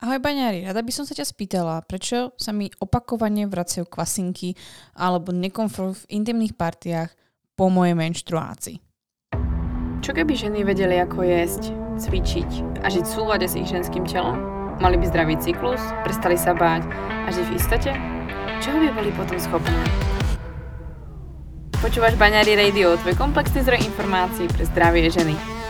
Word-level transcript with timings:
Ahoj 0.00 0.16
baňári, 0.16 0.64
rada 0.64 0.80
by 0.80 0.92
som 0.96 1.04
sa 1.04 1.12
ťa 1.12 1.28
spýtala, 1.28 1.84
prečo 1.84 2.32
sa 2.40 2.56
mi 2.56 2.72
opakovane 2.80 3.44
vracajú 3.44 3.84
kvasinky 3.84 4.56
alebo 4.96 5.28
nekomfort 5.28 5.92
v 5.92 6.16
intimných 6.16 6.56
partiách 6.56 7.12
po 7.52 7.68
mojej 7.68 7.92
menštruácii. 7.92 8.80
Čo 10.00 10.16
keby 10.16 10.32
ženy 10.32 10.64
vedeli, 10.64 10.96
ako 11.04 11.20
jesť, 11.20 11.76
cvičiť 12.00 12.80
a 12.80 12.88
žiť 12.88 13.04
v 13.04 13.12
súlade 13.12 13.44
s 13.44 13.60
ich 13.60 13.68
ženským 13.68 14.08
telom? 14.08 14.40
Mali 14.80 14.96
by 14.96 15.04
zdravý 15.04 15.36
cyklus, 15.36 15.84
prestali 16.00 16.40
sa 16.40 16.56
báť 16.56 16.88
a 16.88 17.28
žiť 17.28 17.46
v 17.52 17.56
istote? 17.60 17.92
Čoho 18.64 18.80
by 18.80 18.88
boli 18.96 19.12
potom 19.12 19.36
schopné? 19.36 19.84
Počúvaš 21.76 22.16
Baňári 22.16 22.56
Radio, 22.56 22.96
tvoj 23.04 23.20
komplexný 23.20 23.68
zdroj 23.68 23.84
informácií 23.84 24.48
pre 24.48 24.64
zdravie 24.64 25.12
ženy. 25.12 25.59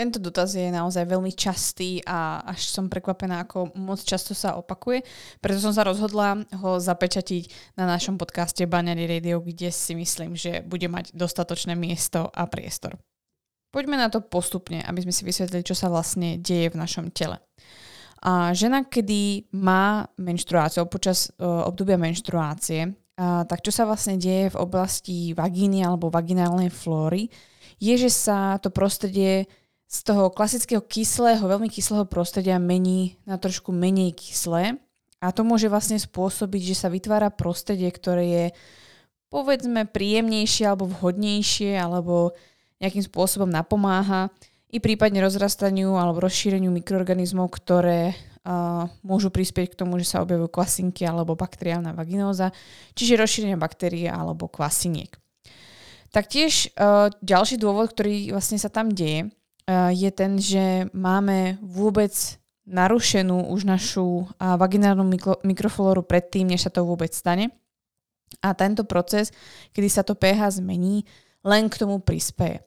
Tento 0.00 0.16
dotaz 0.16 0.56
je 0.56 0.72
naozaj 0.72 1.04
veľmi 1.04 1.28
častý 1.36 2.00
a 2.08 2.40
až 2.48 2.72
som 2.72 2.88
prekvapená, 2.88 3.44
ako 3.44 3.76
moc 3.76 4.00
často 4.00 4.32
sa 4.32 4.56
opakuje. 4.56 5.04
Preto 5.44 5.60
som 5.60 5.76
sa 5.76 5.84
rozhodla 5.84 6.40
ho 6.56 6.80
zapečatiť 6.80 7.76
na 7.76 7.84
našom 7.84 8.16
podcaste 8.16 8.64
Banery 8.64 9.04
Radio, 9.04 9.44
kde 9.44 9.68
si 9.68 9.92
myslím, 9.92 10.40
že 10.40 10.64
bude 10.64 10.88
mať 10.88 11.12
dostatočné 11.12 11.76
miesto 11.76 12.32
a 12.32 12.48
priestor. 12.48 12.96
Poďme 13.68 14.00
na 14.00 14.08
to 14.08 14.24
postupne, 14.24 14.80
aby 14.88 15.04
sme 15.04 15.12
si 15.12 15.20
vysvetlili, 15.20 15.68
čo 15.68 15.76
sa 15.76 15.92
vlastne 15.92 16.40
deje 16.40 16.72
v 16.72 16.80
našom 16.80 17.12
tele. 17.12 17.36
A 18.24 18.56
žena, 18.56 18.88
kedy 18.88 19.52
má 19.52 20.08
menštruáciu, 20.16 20.88
počas 20.88 21.28
uh, 21.28 21.68
obdobia 21.68 22.00
menštruácie, 22.00 22.88
uh, 22.88 23.44
tak 23.44 23.60
čo 23.60 23.68
sa 23.68 23.84
vlastne 23.84 24.16
deje 24.16 24.48
v 24.48 24.60
oblasti 24.64 25.36
vagíny 25.36 25.84
alebo 25.84 26.08
vaginálnej 26.08 26.72
flóry, 26.72 27.28
je, 27.80 27.94
že 27.96 28.08
sa 28.12 28.60
to 28.60 28.72
prostredie 28.72 29.48
z 29.90 29.98
toho 30.06 30.30
klasického 30.30 30.78
kyslého, 30.86 31.42
veľmi 31.42 31.66
kyslého 31.66 32.06
prostredia 32.06 32.62
mení 32.62 33.18
na 33.26 33.42
trošku 33.42 33.74
menej 33.74 34.14
kyslé. 34.14 34.78
A 35.18 35.34
to 35.34 35.42
môže 35.42 35.66
vlastne 35.66 35.98
spôsobiť, 35.98 36.62
že 36.72 36.78
sa 36.78 36.88
vytvára 36.88 37.34
prostredie, 37.34 37.90
ktoré 37.90 38.24
je 38.24 38.46
povedzme 39.34 39.90
príjemnejšie 39.90 40.70
alebo 40.70 40.86
vhodnejšie 40.86 41.74
alebo 41.74 42.38
nejakým 42.78 43.02
spôsobom 43.02 43.50
napomáha 43.50 44.30
i 44.70 44.78
prípadne 44.78 45.26
rozrastaniu 45.26 45.98
alebo 45.98 46.22
rozšíreniu 46.22 46.70
mikroorganizmov, 46.70 47.50
ktoré 47.50 48.14
uh, 48.14 48.86
môžu 49.02 49.34
prispieť 49.34 49.74
k 49.74 49.78
tomu, 49.82 49.98
že 49.98 50.06
sa 50.06 50.22
objavujú 50.22 50.54
kvasinky 50.54 51.02
alebo 51.02 51.34
bakteriálna 51.34 51.98
vaginóza, 51.98 52.54
čiže 52.94 53.18
rozšírenie 53.18 53.58
baktérie 53.58 54.06
alebo 54.06 54.46
kvasiniek. 54.46 55.18
Taktiež 56.14 56.70
uh, 56.78 57.10
ďalší 57.18 57.58
dôvod, 57.58 57.90
ktorý 57.90 58.34
vlastne 58.38 58.56
sa 58.56 58.70
tam 58.70 58.94
deje, 58.94 59.34
je 59.94 60.10
ten, 60.10 60.38
že 60.40 60.90
máme 60.90 61.58
vôbec 61.62 62.12
narušenú 62.66 63.50
už 63.50 63.66
našu 63.66 64.26
vaginálnu 64.38 65.02
mikroflóru 65.42 66.06
predtým, 66.06 66.46
než 66.50 66.66
sa 66.66 66.70
to 66.70 66.86
vôbec 66.86 67.10
stane. 67.10 67.50
A 68.42 68.54
tento 68.54 68.86
proces, 68.86 69.34
kedy 69.74 69.88
sa 69.90 70.06
to 70.06 70.14
pH 70.14 70.62
zmení, 70.62 71.02
len 71.42 71.66
k 71.66 71.78
tomu 71.82 71.98
prispieje. 71.98 72.62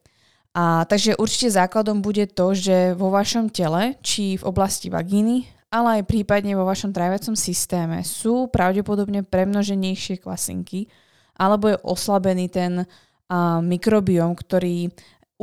A 0.53 0.85
takže 0.85 1.17
určite 1.17 1.49
základom 1.49 2.03
bude 2.03 2.29
to, 2.29 2.53
že 2.53 2.93
vo 2.93 3.09
vašom 3.09 3.49
tele, 3.49 3.97
či 4.05 4.37
v 4.37 4.43
oblasti 4.45 4.91
vagíny, 4.91 5.49
ale 5.73 5.97
aj 5.97 6.03
prípadne 6.05 6.53
vo 6.53 6.69
vašom 6.69 6.93
tráviacom 6.93 7.33
systéme 7.33 8.05
sú 8.05 8.53
pravdepodobne 8.53 9.25
premnoženejšie 9.25 10.21
kvasinky, 10.21 10.85
alebo 11.33 11.73
je 11.73 11.81
oslabený 11.81 12.45
ten 12.53 12.85
a, 12.85 13.57
mikrobióm, 13.65 14.37
ktorý 14.37 14.93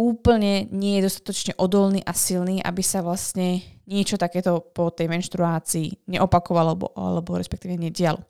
úplne 0.01 0.65
nie 0.73 0.97
je 0.97 1.13
dostatočne 1.13 1.53
odolný 1.61 2.01
a 2.01 2.17
silný, 2.17 2.65
aby 2.65 2.81
sa 2.81 3.05
vlastne 3.05 3.61
niečo 3.85 4.17
takéto 4.17 4.65
po 4.73 4.89
tej 4.89 5.13
menštruácii 5.13 6.09
neopakovalo 6.09 6.69
alebo, 6.73 6.87
alebo 6.97 7.37
respektíve 7.37 7.77
nedialo. 7.77 8.25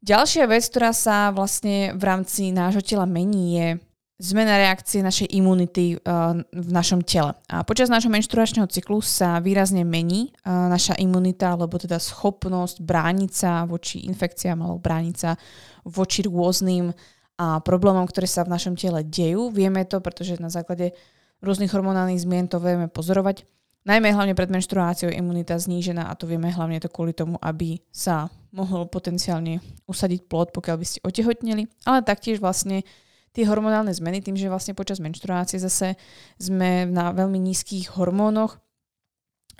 Ďalšia 0.00 0.48
vec, 0.48 0.64
ktorá 0.70 0.96
sa 0.96 1.28
vlastne 1.34 1.92
v 1.92 2.02
rámci 2.06 2.54
nášho 2.54 2.80
tela 2.80 3.04
mení, 3.04 3.44
je 3.58 3.68
zmena 4.16 4.56
reakcie 4.56 5.04
našej 5.04 5.28
imunity 5.28 6.00
uh, 6.00 6.40
v 6.40 6.70
našom 6.72 7.04
tele. 7.04 7.36
A 7.52 7.60
počas 7.68 7.92
nášho 7.92 8.08
menštruačného 8.08 8.64
cyklu 8.70 9.04
sa 9.04 9.42
výrazne 9.44 9.84
mení 9.84 10.32
uh, 10.32 10.72
naša 10.72 10.96
imunita, 10.96 11.52
alebo 11.52 11.76
teda 11.76 12.00
schopnosť 12.00 12.80
brániť 12.80 13.30
sa 13.34 13.68
voči 13.68 14.08
infekciám 14.08 14.64
alebo 14.64 14.80
brániť 14.80 15.16
sa 15.20 15.36
voči 15.84 16.24
rôznym 16.24 16.96
a 17.36 17.60
problémom, 17.60 18.08
ktoré 18.08 18.24
sa 18.24 18.44
v 18.44 18.52
našom 18.56 18.80
tele 18.80 19.04
dejú. 19.04 19.52
Vieme 19.52 19.84
to, 19.84 20.00
pretože 20.00 20.40
na 20.40 20.48
základe 20.48 20.96
rôznych 21.44 21.68
hormonálnych 21.68 22.24
zmien 22.24 22.48
to 22.48 22.56
vieme 22.56 22.88
pozorovať. 22.88 23.44
Najmä 23.86 24.10
hlavne 24.10 24.34
pred 24.34 24.50
menštruáciou 24.50 25.14
imunita 25.14 25.54
znížená 25.54 26.10
a 26.10 26.18
to 26.18 26.26
vieme 26.26 26.50
hlavne 26.50 26.82
to 26.82 26.90
kvôli 26.90 27.14
tomu, 27.14 27.38
aby 27.38 27.78
sa 27.94 28.26
mohol 28.50 28.90
potenciálne 28.90 29.62
usadiť 29.86 30.26
plod, 30.26 30.50
pokiaľ 30.50 30.76
by 30.80 30.86
ste 30.88 30.98
otehotneli, 31.06 31.70
ale 31.86 32.02
taktiež 32.02 32.42
vlastne 32.42 32.82
tie 33.30 33.44
hormonálne 33.46 33.92
zmeny, 33.92 34.24
tým, 34.24 34.34
že 34.34 34.50
vlastne 34.50 34.74
počas 34.74 34.98
menštruácie 34.98 35.60
zase 35.60 35.94
sme 36.40 36.88
na 36.88 37.14
veľmi 37.14 37.38
nízkych 37.38 37.94
hormónoch, 37.94 38.58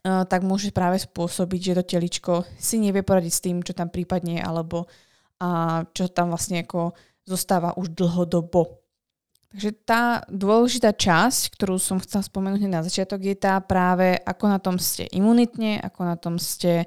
tak 0.02 0.42
môže 0.42 0.74
práve 0.74 0.98
spôsobiť, 1.02 1.60
že 1.60 1.76
to 1.78 1.82
teličko 1.84 2.32
si 2.58 2.80
nevie 2.82 3.04
poradiť 3.04 3.32
s 3.36 3.44
tým, 3.44 3.62
čo 3.62 3.78
tam 3.78 3.92
prípadne 3.92 4.40
je, 4.40 4.42
alebo 4.42 4.88
a 5.38 5.84
čo 5.92 6.08
tam 6.08 6.32
vlastne 6.32 6.64
ako 6.64 6.96
zostáva 7.26 7.74
už 7.74 7.92
dlhodobo. 7.92 8.86
Takže 9.50 9.70
tá 9.86 10.22
dôležitá 10.30 10.94
časť, 10.94 11.54
ktorú 11.54 11.80
som 11.80 11.98
chcela 12.02 12.22
spomenúť 12.22 12.66
na 12.66 12.82
začiatok, 12.82 13.24
je 13.24 13.36
tá 13.38 13.58
práve, 13.62 14.18
ako 14.22 14.44
na 14.46 14.58
tom 14.58 14.76
ste 14.76 15.10
imunitne, 15.10 15.80
ako 15.82 16.00
na 16.02 16.16
tom 16.18 16.36
ste 16.36 16.86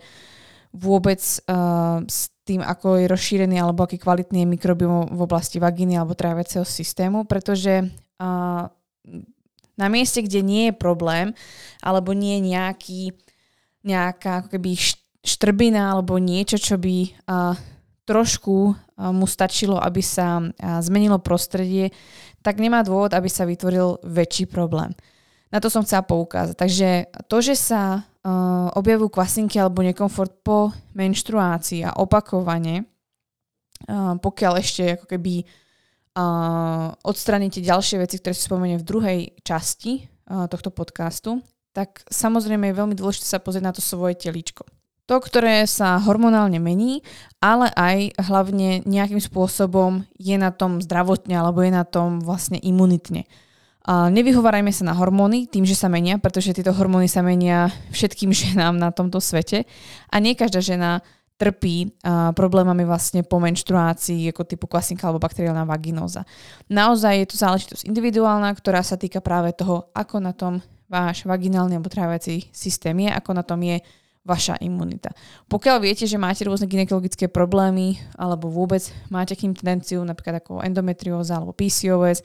vôbec 0.70 1.20
uh, 1.50 2.06
s 2.06 2.30
tým, 2.46 2.62
ako 2.62 3.02
je 3.02 3.10
rozšírený 3.10 3.58
alebo 3.58 3.86
aký 3.86 3.98
kvalitný 3.98 4.46
je 4.46 4.54
mikrobiom 4.54 5.18
v 5.18 5.22
oblasti 5.22 5.58
vagíny 5.58 5.98
alebo 5.98 6.14
tráviaceho 6.14 6.62
systému, 6.62 7.26
pretože 7.26 7.90
uh, 7.90 8.64
na 9.80 9.88
mieste, 9.90 10.22
kde 10.22 10.46
nie 10.46 10.64
je 10.70 10.78
problém 10.78 11.34
alebo 11.82 12.14
nie 12.14 12.38
je 12.38 12.46
nejaký, 12.54 13.02
nejaká 13.82 14.46
ako 14.46 14.48
keby 14.60 14.70
štrbina 15.26 15.98
alebo 15.98 16.22
niečo, 16.22 16.62
čo 16.62 16.78
by 16.78 16.96
uh, 17.26 17.58
trošku 18.10 18.74
mu 18.98 19.26
stačilo, 19.30 19.78
aby 19.78 20.02
sa 20.02 20.42
zmenilo 20.82 21.22
prostredie, 21.22 21.94
tak 22.42 22.58
nemá 22.58 22.82
dôvod, 22.82 23.14
aby 23.14 23.30
sa 23.30 23.46
vytvoril 23.46 24.02
väčší 24.02 24.50
problém. 24.50 24.98
Na 25.54 25.62
to 25.62 25.70
som 25.70 25.86
chcela 25.86 26.02
poukázať. 26.02 26.56
Takže 26.58 26.90
to, 27.30 27.38
že 27.42 27.54
sa 27.58 28.02
uh, 28.02 28.70
objavujú 28.78 29.10
kvasinky 29.10 29.58
alebo 29.58 29.82
nekomfort 29.82 30.46
po 30.46 30.70
menštruácii 30.94 31.86
a 31.86 31.98
opakovane, 31.98 32.86
pokiaľ 34.20 34.54
ešte 34.60 35.00
ako 35.00 35.06
keby 35.08 35.48
odstraníte 37.02 37.64
ďalšie 37.64 38.04
veci, 38.04 38.20
ktoré 38.20 38.36
si 38.36 38.44
spomeniem 38.44 38.84
v 38.84 38.90
druhej 38.92 39.20
časti 39.40 40.04
tohto 40.28 40.68
podcastu, 40.70 41.40
tak 41.72 42.04
samozrejme 42.12 42.70
je 42.70 42.76
veľmi 42.76 42.94
dôležité 42.94 43.26
sa 43.26 43.40
pozrieť 43.40 43.64
na 43.64 43.74
to 43.74 43.80
svoje 43.80 44.20
teličko. 44.20 44.68
To, 45.10 45.18
ktoré 45.18 45.66
sa 45.66 45.98
hormonálne 45.98 46.62
mení, 46.62 47.02
ale 47.42 47.74
aj 47.74 48.14
hlavne 48.30 48.86
nejakým 48.86 49.18
spôsobom 49.18 50.06
je 50.22 50.38
na 50.38 50.54
tom 50.54 50.78
zdravotne 50.78 51.34
alebo 51.34 51.66
je 51.66 51.74
na 51.74 51.82
tom 51.82 52.22
vlastne 52.22 52.62
imunitne. 52.62 53.26
A 53.90 54.14
nevyhovárajme 54.14 54.70
sa 54.70 54.86
na 54.86 54.94
hormóny 54.94 55.50
tým, 55.50 55.66
že 55.66 55.74
sa 55.74 55.90
menia, 55.90 56.22
pretože 56.22 56.54
tieto 56.54 56.70
hormóny 56.78 57.10
sa 57.10 57.26
menia 57.26 57.74
všetkým 57.90 58.30
ženám 58.54 58.78
na 58.78 58.94
tomto 58.94 59.18
svete 59.18 59.66
a 60.14 60.16
nie 60.22 60.38
každá 60.38 60.62
žena 60.62 61.02
trpí 61.40 61.90
uh, 61.90 62.36
problémami 62.36 62.84
vlastne 62.84 63.24
po 63.24 63.40
menštruácii, 63.40 64.30
ako 64.30 64.44
typu 64.44 64.68
kvasinka 64.68 65.08
alebo 65.08 65.24
bakteriálna 65.24 65.64
vaginóza. 65.64 66.28
Naozaj 66.70 67.16
je 67.16 67.28
to 67.32 67.36
záležitosť 67.40 67.88
individuálna, 67.88 68.52
ktorá 68.54 68.84
sa 68.84 69.00
týka 69.00 69.24
práve 69.24 69.56
toho, 69.56 69.88
ako 69.96 70.20
na 70.20 70.36
tom 70.36 70.60
váš 70.92 71.24
vaginálny 71.24 71.80
alebo 71.80 71.88
tráviaci 71.88 72.52
systém 72.52 73.08
je, 73.08 73.10
ako 73.10 73.32
na 73.34 73.42
tom 73.48 73.64
je 73.64 73.80
vaša 74.28 74.60
imunita. 74.60 75.16
Pokiaľ 75.48 75.78
viete, 75.80 76.06
že 76.06 76.20
máte 76.20 76.44
rôzne 76.44 76.68
ginekologické 76.68 77.32
problémy 77.32 77.98
alebo 78.20 78.52
vôbec 78.52 78.84
máte 79.08 79.34
k 79.34 79.52
tendenciu, 79.56 80.04
napríklad 80.04 80.44
ako 80.44 80.62
endometrióza 80.62 81.40
alebo 81.40 81.56
PCOS, 81.56 82.22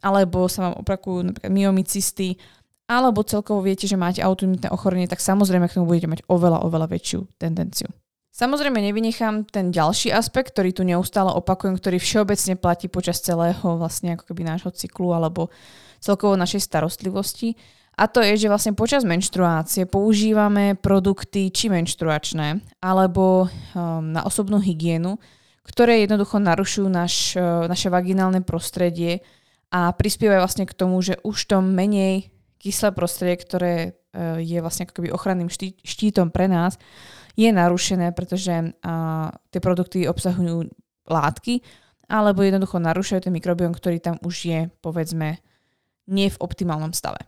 alebo 0.00 0.48
sa 0.48 0.70
vám 0.70 0.74
opakujú 0.80 1.32
napríklad 1.32 1.52
myomycysty, 1.52 2.40
alebo 2.86 3.26
celkovo 3.26 3.66
viete, 3.66 3.90
že 3.90 3.98
máte 3.98 4.22
autoimunitné 4.22 4.70
ochorenie, 4.70 5.10
tak 5.10 5.18
samozrejme 5.18 5.66
k 5.66 5.74
tomu 5.76 5.90
budete 5.90 6.06
mať 6.06 6.20
oveľa, 6.30 6.62
oveľa 6.62 6.86
väčšiu 6.86 7.20
tendenciu. 7.34 7.90
Samozrejme 8.36 8.78
nevynechám 8.84 9.48
ten 9.48 9.72
ďalší 9.72 10.12
aspekt, 10.12 10.52
ktorý 10.52 10.70
tu 10.76 10.84
neustále 10.84 11.32
opakujem, 11.32 11.80
ktorý 11.80 11.96
všeobecne 11.96 12.54
platí 12.60 12.86
počas 12.86 13.24
celého 13.24 13.64
vlastne 13.80 14.12
ako 14.12 14.28
keby 14.28 14.44
nášho 14.44 14.70
cyklu 14.76 15.16
alebo 15.16 15.48
celkovo 16.04 16.36
našej 16.36 16.68
starostlivosti. 16.68 17.56
A 17.96 18.04
to 18.12 18.20
je, 18.20 18.36
že 18.36 18.52
vlastne 18.52 18.76
počas 18.76 19.08
menštruácie 19.08 19.88
používame 19.88 20.76
produkty 20.76 21.48
či 21.48 21.72
menštruačné 21.72 22.60
alebo 22.84 23.48
um, 23.48 24.12
na 24.12 24.20
osobnú 24.20 24.60
hygienu, 24.60 25.16
ktoré 25.64 26.04
jednoducho 26.04 26.36
narušujú 26.36 26.88
naš, 26.92 27.40
uh, 27.40 27.64
naše 27.64 27.88
vaginálne 27.88 28.44
prostredie 28.44 29.24
a 29.72 29.96
prispievajú 29.96 30.40
vlastne 30.44 30.68
k 30.68 30.76
tomu, 30.76 31.00
že 31.00 31.16
už 31.24 31.36
to 31.48 31.64
menej 31.64 32.28
kyslé 32.60 32.92
prostredie, 32.92 33.40
ktoré 33.40 33.74
uh, 34.12 34.36
je 34.44 34.60
vlastne 34.60 34.84
ako 34.84 35.16
ochranným 35.16 35.48
ští, 35.48 35.80
štítom 35.80 36.28
pre 36.28 36.52
nás, 36.52 36.76
je 37.32 37.48
narušené, 37.48 38.12
pretože 38.12 38.52
uh, 38.52 39.32
tie 39.48 39.60
produkty 39.64 40.04
obsahujú 40.04 40.68
látky 41.08 41.64
alebo 42.12 42.44
jednoducho 42.44 42.76
narušujú 42.76 43.24
ten 43.24 43.32
mikrobiom, 43.32 43.72
ktorý 43.72 44.04
tam 44.04 44.20
už 44.20 44.36
je, 44.44 44.60
povedzme, 44.84 45.40
nie 46.06 46.28
v 46.28 46.40
optimálnom 46.44 46.92
stave. 46.92 47.24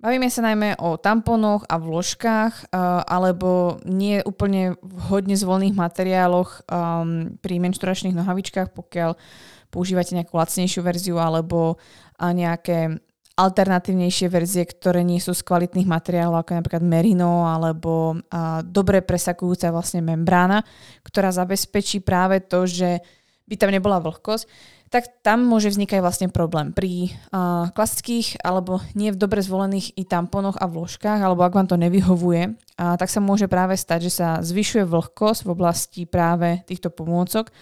Bavíme 0.00 0.32
sa 0.32 0.40
najmä 0.40 0.80
o 0.80 0.96
tamponoch 0.96 1.68
a 1.68 1.76
vložkách, 1.76 2.72
uh, 2.72 3.04
alebo 3.04 3.76
nie 3.84 4.24
úplne 4.24 4.80
vhodne 4.80 5.36
zvolených 5.36 5.76
materiáloch 5.76 6.64
um, 6.64 7.36
pri 7.36 7.60
menšturačných 7.60 8.16
nohavičkách, 8.16 8.72
pokiaľ 8.72 9.20
používate 9.68 10.16
nejakú 10.16 10.34
lacnejšiu 10.34 10.80
verziu 10.82 11.20
alebo 11.20 11.78
nejaké 12.18 12.98
alternatívnejšie 13.38 14.28
verzie, 14.28 14.68
ktoré 14.68 15.00
nie 15.00 15.22
sú 15.22 15.32
z 15.32 15.46
kvalitných 15.46 15.88
materiálov, 15.88 16.42
ako 16.42 16.60
napríklad 16.60 16.84
merino 16.84 17.48
alebo 17.48 18.18
dobre 18.66 19.00
presakujúca 19.00 19.72
vlastne 19.72 20.04
membrána, 20.04 20.60
ktorá 21.06 21.32
zabezpečí 21.32 22.04
práve 22.04 22.44
to, 22.44 22.68
že 22.68 23.00
by 23.48 23.54
tam 23.56 23.72
nebola 23.72 24.02
vlhkosť 24.02 24.44
tak 24.90 25.22
tam 25.22 25.46
môže 25.46 25.70
vznikať 25.70 26.02
vlastne 26.02 26.28
problém. 26.34 26.74
Pri 26.74 27.14
uh, 27.30 27.70
klasických 27.70 28.42
alebo 28.42 28.82
nie 28.98 29.14
v 29.14 29.20
dobre 29.22 29.38
zvolených 29.38 29.94
i 29.94 30.02
tamponoch 30.02 30.58
a 30.58 30.66
vložkách, 30.66 31.22
alebo 31.22 31.46
ak 31.46 31.54
vám 31.54 31.70
to 31.70 31.78
nevyhovuje, 31.78 32.58
uh, 32.58 32.98
tak 32.98 33.06
sa 33.06 33.22
môže 33.22 33.46
práve 33.46 33.78
stať, 33.78 34.10
že 34.10 34.12
sa 34.18 34.28
zvyšuje 34.42 34.82
vlhkosť 34.90 35.46
v 35.46 35.52
oblasti 35.54 36.02
práve 36.10 36.66
týchto 36.66 36.90
pomôcok, 36.90 37.54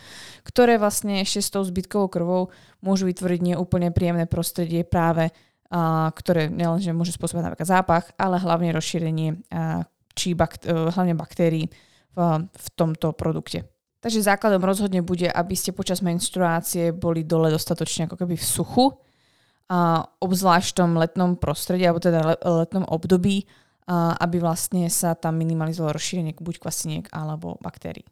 ktoré 0.48 0.80
vlastne 0.80 1.20
ešte 1.20 1.44
s 1.44 1.52
tou 1.52 1.60
zbytkovou 1.60 2.08
krvou 2.08 2.42
môžu 2.80 3.04
vytvoriť 3.04 3.54
neúplne 3.54 3.92
príjemné 3.92 4.24
prostredie 4.24 4.88
práve, 4.88 5.28
uh, 5.28 6.08
ktoré 6.16 6.48
nielenže 6.48 6.96
môže 6.96 7.12
spôsobiť 7.12 7.44
napríklad 7.44 7.68
zápach, 7.68 8.08
ale 8.16 8.40
hlavne 8.40 8.72
rozšírenie 8.72 9.28
uh, 9.52 9.84
či 10.16 10.32
bakt- 10.32 10.64
uh, 10.64 10.88
hlavne 10.96 11.12
baktérií 11.12 11.68
v, 12.16 12.18
v 12.48 12.66
tomto 12.72 13.12
produkte. 13.12 13.68
Takže 13.98 14.22
základom 14.22 14.62
rozhodne 14.62 15.02
bude, 15.02 15.26
aby 15.26 15.54
ste 15.58 15.74
počas 15.74 15.98
menštruácie 16.06 16.94
boli 16.94 17.26
dole 17.26 17.50
dostatočne 17.50 18.06
ako 18.06 18.14
keby 18.14 18.38
v 18.38 18.46
suchu, 18.46 18.86
a 19.68 20.00
obzvlášť 20.24 20.68
v 20.72 20.78
tom 20.80 20.90
letnom 20.96 21.36
prostredí, 21.36 21.84
alebo 21.84 22.00
teda 22.00 22.40
letnom 22.40 22.88
období, 22.88 23.44
a 23.88 24.16
aby 24.16 24.40
vlastne 24.40 24.88
sa 24.88 25.12
tam 25.12 25.36
minimalizovalo 25.40 25.96
rozšírenie 25.96 26.36
buď 26.40 26.56
kvasiniek 26.60 27.04
alebo 27.12 27.60
baktérií. 27.60 28.04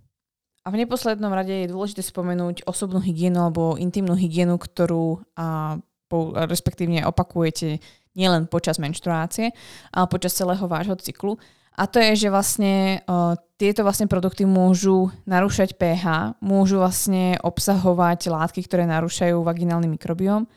A 0.67 0.73
v 0.75 0.83
neposlednom 0.83 1.31
rade 1.31 1.65
je 1.65 1.73
dôležité 1.73 2.03
spomenúť 2.03 2.67
osobnú 2.67 2.99
hygienu 2.99 3.39
alebo 3.39 3.79
intimnú 3.79 4.19
hygienu, 4.19 4.59
ktorú 4.59 5.23
a, 5.39 5.79
po, 6.11 6.35
respektívne 6.35 7.07
opakujete 7.07 7.79
nielen 8.19 8.51
počas 8.51 8.83
menštruácie, 8.83 9.55
ale 9.95 10.07
počas 10.11 10.35
celého 10.35 10.65
vášho 10.67 10.97
cyklu. 10.99 11.39
A 11.77 11.85
to 11.85 12.01
je, 12.01 12.27
že 12.27 12.33
vlastne 12.33 13.05
uh, 13.05 13.37
tieto 13.61 13.85
vlastne 13.85 14.09
produkty 14.09 14.49
môžu 14.49 15.13
narúšať 15.29 15.77
pH, 15.77 16.37
môžu 16.41 16.81
vlastne 16.81 17.37
obsahovať 17.45 18.33
látky, 18.33 18.65
ktoré 18.65 18.89
narúšajú 18.89 19.45
vaginálny 19.45 19.89
mikrobióm 19.93 20.49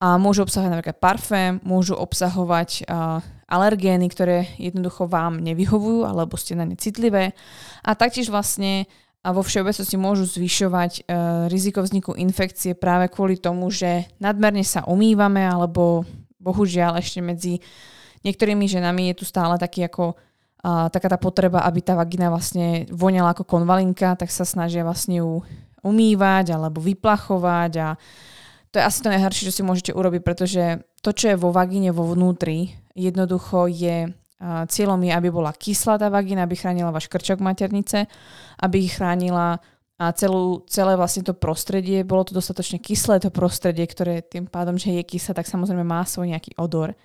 a 0.00 0.16
môžu 0.16 0.44
obsahovať 0.48 0.70
napríklad 0.72 0.98
parfém, 1.00 1.52
môžu 1.64 1.96
obsahovať 1.96 2.88
uh, 2.88 3.20
alergény, 3.48 4.08
ktoré 4.08 4.48
jednoducho 4.56 5.04
vám 5.08 5.40
nevyhovujú 5.40 6.08
alebo 6.08 6.36
ste 6.40 6.56
na 6.56 6.64
ne 6.64 6.76
citlivé. 6.76 7.36
A 7.84 7.92
taktiež 7.92 8.32
vlastne 8.32 8.88
a 9.20 9.36
vo 9.36 9.44
všeobecnosti 9.44 10.00
môžu 10.00 10.24
zvyšovať 10.24 10.92
uh, 11.04 11.04
riziko 11.52 11.84
vzniku 11.84 12.16
infekcie 12.16 12.72
práve 12.72 13.12
kvôli 13.12 13.36
tomu, 13.36 13.68
že 13.68 14.08
nadmerne 14.16 14.64
sa 14.64 14.88
umývame 14.88 15.44
alebo 15.44 16.08
bohužiaľ 16.40 17.04
ešte 17.04 17.20
medzi 17.20 17.60
niektorými 18.24 18.64
ženami 18.64 19.12
je 19.12 19.14
tu 19.20 19.24
stále 19.28 19.60
taký 19.60 19.84
ako 19.84 20.16
a 20.60 20.92
taká 20.92 21.08
tá 21.08 21.16
potreba, 21.16 21.64
aby 21.64 21.80
tá 21.80 21.96
vagina 21.96 22.28
vlastne 22.28 22.84
voňala 22.92 23.32
ako 23.32 23.48
konvalinka, 23.48 24.16
tak 24.16 24.28
sa 24.28 24.44
snažia 24.44 24.84
vlastne 24.84 25.24
ju 25.24 25.40
umývať 25.80 26.52
alebo 26.52 26.84
vyplachovať 26.84 27.72
a 27.80 27.88
to 28.70 28.78
je 28.78 28.86
asi 28.86 29.02
to 29.02 29.08
najhoršie, 29.10 29.48
čo 29.50 29.56
si 29.56 29.66
môžete 29.66 29.90
urobiť, 29.96 30.22
pretože 30.22 30.84
to, 31.02 31.10
čo 31.10 31.34
je 31.34 31.40
vo 31.40 31.50
vagíne 31.50 31.90
vo 31.90 32.06
vnútri, 32.06 32.76
jednoducho 32.94 33.66
je 33.66 34.12
cieľom 34.68 35.00
je, 35.04 35.12
aby 35.12 35.28
bola 35.28 35.52
kyslá 35.52 36.00
tá 36.00 36.08
vagina, 36.08 36.48
aby 36.48 36.56
chránila 36.56 36.94
váš 36.94 37.12
krčok 37.12 37.44
maternice, 37.44 38.08
aby 38.60 38.88
chránila 38.88 39.60
a 40.00 40.16
celú, 40.16 40.64
celé 40.64 40.96
vlastne 40.96 41.20
to 41.20 41.36
prostredie, 41.36 42.08
bolo 42.08 42.24
to 42.24 42.32
dostatočne 42.32 42.80
kyslé 42.80 43.20
to 43.20 43.28
prostredie, 43.28 43.84
ktoré 43.84 44.24
tým 44.24 44.48
pádom, 44.48 44.80
že 44.80 44.96
je 44.96 45.04
kyslé, 45.04 45.36
tak 45.36 45.44
samozrejme 45.44 45.84
má 45.84 46.00
svoj 46.08 46.32
nejaký 46.32 46.56
odor. 46.56 46.96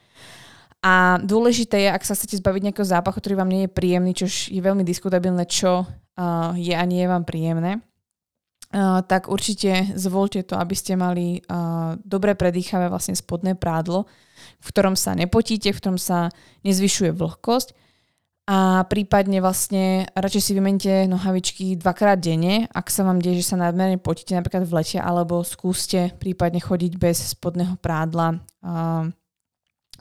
A 0.86 1.18
dôležité 1.18 1.82
je, 1.82 1.90
ak 1.90 2.06
sa 2.06 2.14
chcete 2.14 2.38
zbaviť 2.46 2.70
nejakého 2.70 2.86
zápachu, 2.86 3.18
ktorý 3.18 3.42
vám 3.42 3.50
nie 3.50 3.66
je 3.66 3.74
príjemný, 3.74 4.14
čo 4.14 4.30
je 4.30 4.62
veľmi 4.62 4.86
diskutabilné, 4.86 5.50
čo 5.50 5.82
uh, 5.82 6.54
je 6.54 6.78
a 6.78 6.84
nie 6.86 7.02
je 7.02 7.10
vám 7.10 7.26
príjemné, 7.26 7.82
uh, 7.82 9.02
tak 9.02 9.26
určite 9.26 9.98
zvolte 9.98 10.46
to, 10.46 10.54
aby 10.54 10.78
ste 10.78 10.94
mali 10.94 11.42
uh, 11.50 11.98
dobre 12.06 12.38
predýchavé 12.38 12.94
vlastne 12.94 13.18
spodné 13.18 13.58
prádlo, 13.58 14.06
v 14.62 14.68
ktorom 14.70 14.94
sa 14.94 15.18
nepotíte, 15.18 15.74
v 15.74 15.80
ktorom 15.82 15.98
sa 15.98 16.30
nezvyšuje 16.62 17.18
vlhkosť 17.18 17.74
a 18.46 18.86
prípadne 18.86 19.42
vlastne 19.42 20.06
radšej 20.14 20.42
si 20.46 20.52
vymente 20.54 20.94
nohavičky 21.10 21.82
dvakrát 21.82 22.22
denne, 22.22 22.70
ak 22.70 22.94
sa 22.94 23.02
vám 23.02 23.18
deje, 23.18 23.42
že 23.42 23.58
sa 23.58 23.58
nadmerne 23.58 23.98
potíte 23.98 24.38
napríklad 24.38 24.70
v 24.70 24.76
lete, 24.78 25.02
alebo 25.02 25.42
skúste 25.42 26.14
prípadne 26.22 26.62
chodiť 26.62 26.94
bez 27.02 27.34
spodného 27.34 27.74
prádla 27.82 28.38
uh, 28.62 29.10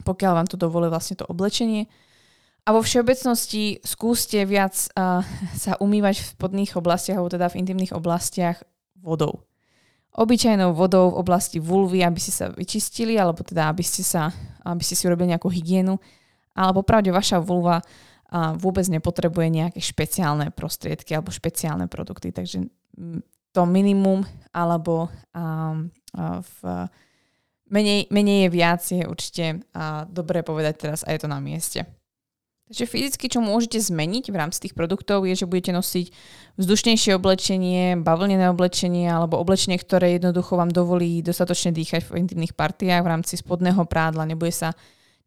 pokiaľ 0.03 0.33
vám 0.43 0.49
to 0.51 0.59
dovolí 0.59 0.91
vlastne 0.91 1.15
to 1.15 1.29
oblečenie. 1.31 1.87
A 2.65 2.73
vo 2.73 2.81
všeobecnosti 2.81 3.85
skúste 3.85 4.41
viac 4.49 4.75
uh, 4.97 5.21
sa 5.65 5.77
umývať 5.79 6.21
v 6.21 6.29
spodných 6.35 6.73
oblastiach, 6.81 7.21
alebo 7.21 7.31
teda 7.31 7.53
v 7.53 7.59
intimných 7.61 7.93
oblastiach 7.93 8.65
vodou. 8.99 9.45
Obyčajnou 10.15 10.73
vodou 10.73 11.11
v 11.11 11.21
oblasti 11.21 11.59
vulvy, 11.59 12.07
aby 12.07 12.23
ste 12.23 12.33
sa 12.33 12.47
vyčistili, 12.49 13.19
alebo 13.19 13.43
teda 13.43 13.69
aby 13.69 13.83
ste, 13.83 14.07
sa, 14.07 14.31
aby 14.63 14.81
ste 14.81 14.95
si 14.95 15.05
urobili 15.11 15.35
nejakú 15.35 15.51
hygienu. 15.51 15.99
Alebo 16.55 16.87
pravde 16.87 17.11
vaša 17.11 17.43
vulva 17.43 17.83
uh, 17.83 18.55
vôbec 18.57 18.87
nepotrebuje 18.89 19.47
nejaké 19.51 19.81
špeciálne 19.83 20.55
prostriedky 20.55 21.13
alebo 21.13 21.35
špeciálne 21.35 21.91
produkty. 21.91 22.31
Takže 22.31 22.65
to 23.55 23.63
minimum 23.67 24.23
alebo 24.55 25.11
um, 25.35 25.91
uh, 26.15 26.41
v 26.43 26.59
menej, 27.71 28.09
menej 28.13 28.47
je 28.47 28.51
viac, 28.51 28.83
je 28.85 29.05
určite 29.05 29.65
a 29.77 30.05
dobré 30.09 30.45
povedať 30.45 30.75
teraz 30.89 31.01
a 31.05 31.13
je 31.13 31.21
to 31.21 31.29
na 31.29 31.39
mieste. 31.41 31.85
Takže 32.65 32.89
fyzicky, 32.89 33.29
čo 33.29 33.45
môžete 33.45 33.77
zmeniť 33.77 34.33
v 34.33 34.41
rámci 34.41 34.57
tých 34.65 34.73
produktov, 34.73 35.29
je, 35.29 35.37
že 35.37 35.45
budete 35.45 35.77
nosiť 35.77 36.07
vzdušnejšie 36.57 37.13
oblečenie, 37.13 38.01
bavlnené 38.01 38.49
oblečenie 38.49 39.05
alebo 39.05 39.37
oblečenie, 39.37 39.77
ktoré 39.77 40.17
jednoducho 40.17 40.57
vám 40.57 40.73
dovolí 40.73 41.21
dostatočne 41.21 41.77
dýchať 41.77 42.09
v 42.09 42.25
intimných 42.25 42.57
partiách 42.57 43.05
v 43.05 43.11
rámci 43.13 43.37
spodného 43.37 43.85
prádla. 43.85 44.25
Nebude 44.25 44.49
sa 44.49 44.73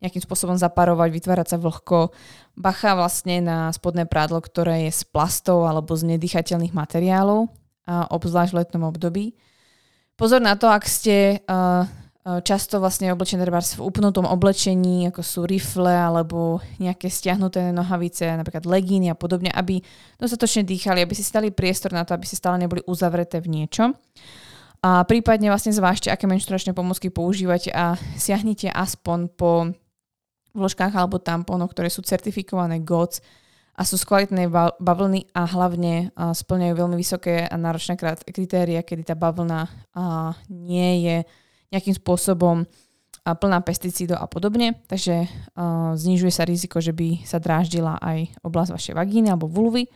nejakým 0.02 0.22
spôsobom 0.26 0.58
zaparovať, 0.58 1.14
vytvárať 1.14 1.48
sa 1.54 1.58
vlhko. 1.62 2.10
Bacha 2.58 2.98
vlastne 2.98 3.46
na 3.46 3.70
spodné 3.70 4.10
prádlo, 4.10 4.42
ktoré 4.42 4.90
je 4.90 4.98
z 4.98 5.06
plastov 5.06 5.70
alebo 5.70 5.94
z 5.94 6.18
nedýchateľných 6.18 6.74
materiálov, 6.74 7.54
a 7.88 8.10
obzvlášť 8.18 8.52
v 8.52 8.60
letnom 8.66 8.84
období. 8.90 9.38
Pozor 10.18 10.42
na 10.42 10.58
to, 10.58 10.68
ak 10.68 10.90
ste 10.90 11.46
uh, 11.46 11.86
často 12.44 12.84
vlastne 12.84 13.16
oblečené 13.16 13.48
treba 13.48 13.64
v 13.64 13.80
upnutom 13.80 14.28
oblečení, 14.28 15.08
ako 15.08 15.24
sú 15.24 15.48
rifle 15.48 15.88
alebo 15.88 16.60
nejaké 16.76 17.08
stiahnuté 17.08 17.72
nohavice, 17.72 18.28
napríklad 18.28 18.68
legíny 18.68 19.08
a 19.08 19.16
podobne, 19.16 19.48
aby 19.48 19.80
dostatočne 20.20 20.68
dýchali, 20.68 21.08
aby 21.08 21.16
si 21.16 21.24
stali 21.24 21.56
priestor 21.56 21.96
na 21.96 22.04
to, 22.04 22.12
aby 22.12 22.28
si 22.28 22.36
stále 22.36 22.60
neboli 22.60 22.84
uzavreté 22.84 23.40
v 23.40 23.48
niečom. 23.64 23.96
A 24.84 25.08
prípadne 25.08 25.48
vlastne 25.48 25.72
zvážte, 25.72 26.12
aké 26.12 26.28
menštruačné 26.28 26.76
pomocky 26.76 27.08
používate 27.08 27.72
a 27.72 27.96
siahnite 28.20 28.70
aspoň 28.70 29.20
po 29.32 29.72
vložkách 30.52 30.94
alebo 30.94 31.24
tampónoch, 31.24 31.72
ktoré 31.72 31.88
sú 31.88 32.04
certifikované 32.04 32.84
GOTS 32.84 33.24
a 33.78 33.86
sú 33.86 33.96
z 33.96 34.04
kvalitnej 34.10 34.50
bavlny 34.78 35.32
a 35.38 35.46
hlavne 35.48 36.10
splňajú 36.14 36.74
veľmi 36.76 36.98
vysoké 36.98 37.46
a 37.46 37.56
náročné 37.56 37.96
kritéria, 38.26 38.84
kedy 38.84 39.06
tá 39.06 39.16
bavlna 39.16 39.70
nie 40.50 41.08
je 41.08 41.18
nejakým 41.74 41.96
spôsobom 41.98 42.68
plná 43.36 43.60
pesticídov 43.60 44.24
a 44.24 44.28
podobne, 44.30 44.80
takže 44.88 45.28
uh, 45.28 45.92
znižuje 46.00 46.32
sa 46.32 46.48
riziko, 46.48 46.80
že 46.80 46.96
by 46.96 47.28
sa 47.28 47.44
dráždila 47.44 48.00
aj 48.00 48.32
oblasť 48.40 48.72
vašej 48.72 48.94
vagíny 48.96 49.28
alebo 49.28 49.52
vulvy. 49.52 49.92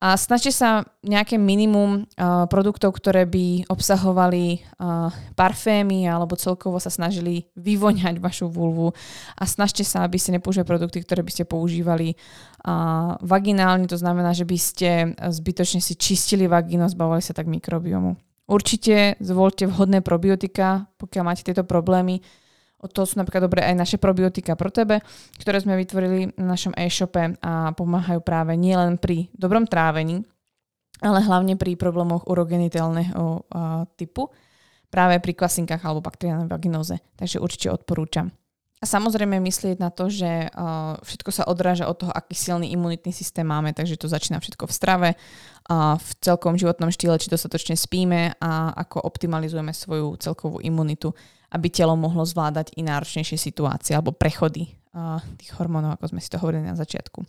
A 0.00 0.16
snažte 0.16 0.48
sa 0.48 0.88
nejaké 1.04 1.36
minimum 1.36 2.08
uh, 2.16 2.48
produktov, 2.48 2.96
ktoré 2.96 3.28
by 3.28 3.68
obsahovali 3.68 4.64
uh, 4.80 5.12
parfémy 5.36 6.08
alebo 6.08 6.40
celkovo 6.40 6.80
sa 6.80 6.88
snažili 6.88 7.52
vyvoňať 7.52 8.16
vašu 8.16 8.48
vulvu 8.48 8.96
a 9.36 9.44
snažte 9.44 9.84
sa, 9.84 10.04
aby 10.08 10.16
ste 10.16 10.32
nepoužívali 10.32 10.72
produkty, 10.72 11.04
ktoré 11.04 11.20
by 11.20 11.32
ste 11.32 11.44
používali 11.44 12.16
uh, 12.16 13.20
vaginálne, 13.20 13.84
to 13.92 14.00
znamená, 14.00 14.32
že 14.32 14.48
by 14.48 14.56
ste 14.56 14.88
zbytočne 15.20 15.84
si 15.84 15.92
čistili 16.00 16.48
vagínu, 16.48 16.88
zbavovali 16.88 17.20
sa 17.20 17.36
tak 17.36 17.44
mikrobiomu. 17.44 18.16
Určite 18.50 19.14
zvolte 19.22 19.70
vhodné 19.70 20.02
probiotika, 20.02 20.90
pokiaľ 20.98 21.22
máte 21.22 21.46
tieto 21.46 21.62
problémy. 21.62 22.18
O 22.82 22.90
to 22.90 23.06
sú 23.06 23.20
napríklad 23.20 23.46
dobré 23.46 23.62
aj 23.62 23.76
naše 23.78 23.96
probiotika 24.00 24.58
pro 24.58 24.74
tebe, 24.74 24.98
ktoré 25.38 25.62
sme 25.62 25.78
vytvorili 25.78 26.34
na 26.34 26.58
našom 26.58 26.74
e-shope 26.74 27.38
a 27.38 27.70
pomáhajú 27.76 28.18
práve 28.26 28.58
nielen 28.58 28.98
pri 28.98 29.30
dobrom 29.36 29.70
trávení, 29.70 30.26
ale 30.98 31.22
hlavne 31.22 31.54
pri 31.54 31.78
problémoch 31.78 32.26
urogenitálneho 32.26 33.46
typu, 33.94 34.34
práve 34.90 35.22
pri 35.22 35.32
kvasinkách 35.38 35.86
alebo 35.86 36.02
bakteriálnej 36.02 36.50
vaginóze. 36.50 36.98
Takže 37.14 37.38
určite 37.38 37.70
odporúčam. 37.70 38.34
A 38.80 38.88
samozrejme 38.88 39.44
myslieť 39.44 39.76
na 39.76 39.92
to, 39.92 40.08
že 40.08 40.48
uh, 40.48 40.96
všetko 41.04 41.30
sa 41.36 41.44
odráža 41.44 41.84
od 41.84 42.00
toho, 42.00 42.12
aký 42.16 42.32
silný 42.32 42.72
imunitný 42.72 43.12
systém 43.12 43.44
máme, 43.44 43.76
takže 43.76 44.00
to 44.00 44.08
začína 44.08 44.40
všetko 44.40 44.64
v 44.64 44.72
strave, 44.72 45.08
uh, 45.68 46.00
v 46.00 46.08
celkom 46.24 46.56
životnom 46.56 46.88
štýle, 46.88 47.20
či 47.20 47.28
dostatočne 47.28 47.76
spíme 47.76 48.40
a 48.40 48.72
ako 48.72 49.04
optimalizujeme 49.04 49.76
svoju 49.76 50.16
celkovú 50.16 50.64
imunitu 50.64 51.12
aby 51.50 51.66
telo 51.70 51.98
mohlo 51.98 52.22
zvládať 52.22 52.78
i 52.78 52.86
náročnejšie 52.86 53.34
situácie 53.34 53.92
alebo 53.94 54.14
prechody 54.14 54.70
uh, 54.94 55.18
tých 55.34 55.50
hormónov, 55.58 55.98
ako 55.98 56.14
sme 56.14 56.20
si 56.22 56.30
to 56.30 56.38
hovorili 56.38 56.62
na 56.62 56.78
začiatku. 56.78 57.26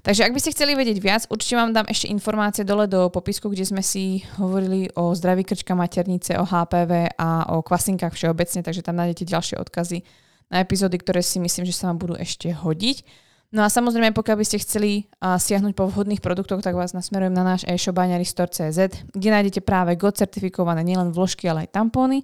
Takže 0.00 0.24
ak 0.24 0.32
by 0.32 0.40
ste 0.40 0.54
chceli 0.56 0.72
vedieť 0.72 0.98
viac, 0.98 1.22
určite 1.28 1.60
vám 1.60 1.76
dám 1.76 1.86
ešte 1.92 2.08
informácie 2.08 2.64
dole 2.64 2.88
do 2.88 3.12
popisku, 3.12 3.52
kde 3.52 3.68
sme 3.68 3.84
si 3.84 4.24
hovorili 4.40 4.88
o 4.96 5.12
zdraví 5.12 5.44
krčka 5.44 5.76
maternice, 5.76 6.40
o 6.40 6.48
HPV 6.48 7.20
a 7.20 7.52
o 7.52 7.60
kvasinkách 7.60 8.16
všeobecne, 8.16 8.64
takže 8.64 8.80
tam 8.80 8.96
nájdete 8.96 9.28
ďalšie 9.28 9.56
odkazy 9.60 10.00
na 10.48 10.64
epizódy, 10.64 10.96
ktoré 11.00 11.20
si 11.20 11.40
myslím, 11.40 11.68
že 11.68 11.76
sa 11.76 11.92
vám 11.92 12.00
budú 12.00 12.14
ešte 12.16 12.48
hodiť. 12.52 13.04
No 13.48 13.64
a 13.64 13.72
samozrejme, 13.72 14.12
pokiaľ 14.12 14.36
by 14.36 14.44
ste 14.44 14.60
chceli 14.60 15.08
uh, 15.24 15.40
siahnuť 15.40 15.72
po 15.72 15.88
vhodných 15.88 16.20
produktoch, 16.20 16.60
tak 16.60 16.76
vás 16.76 16.92
nasmerujem 16.92 17.32
na 17.32 17.56
náš 17.56 17.64
e-shop 17.64 17.96
baňaristore.cz, 17.96 19.08
kde 19.08 19.28
nájdete 19.32 19.64
práve 19.64 19.96
GOT 19.96 20.20
certifikované 20.20 20.84
nielen 20.84 21.16
vložky, 21.16 21.48
ale 21.48 21.64
aj 21.64 21.72
tampóny. 21.72 22.20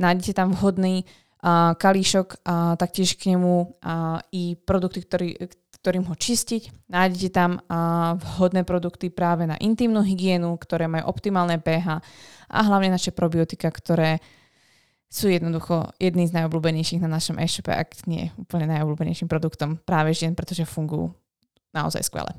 Nájdete 0.00 0.32
tam 0.32 0.56
vhodný 0.56 1.04
uh, 1.04 1.76
kalíšok 1.76 2.40
a 2.48 2.80
taktiež 2.80 3.20
k 3.20 3.36
nemu 3.36 3.52
uh, 3.84 4.24
i 4.32 4.56
produkty, 4.56 5.04
ktorý, 5.04 5.28
ktorým 5.84 6.08
ho 6.08 6.16
čistiť. 6.16 6.88
Nájdete 6.88 7.28
tam 7.36 7.60
uh, 7.60 8.16
vhodné 8.16 8.64
produkty 8.64 9.12
práve 9.12 9.44
na 9.44 9.60
intimnú 9.60 10.00
hygienu, 10.00 10.56
ktoré 10.56 10.88
majú 10.88 11.04
optimálne 11.12 11.60
pH 11.60 12.00
a 12.48 12.58
hlavne 12.64 12.96
naše 12.96 13.12
probiotika, 13.12 13.68
ktoré 13.68 14.24
sú 15.12 15.28
jednoducho 15.28 15.92
jedný 16.00 16.24
z 16.24 16.32
najobľúbenejších 16.40 17.04
na 17.04 17.12
našom 17.12 17.36
e-shope, 17.36 17.68
ak 17.68 18.08
nie 18.08 18.32
úplne 18.40 18.64
najobľúbenejším 18.72 19.28
produktom 19.28 19.76
práve 19.84 20.16
žien, 20.16 20.32
pretože 20.32 20.64
fungujú 20.64 21.12
naozaj 21.76 22.08
skvele. 22.08 22.32